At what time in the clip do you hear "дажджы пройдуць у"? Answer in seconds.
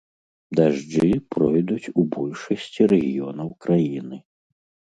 0.59-2.07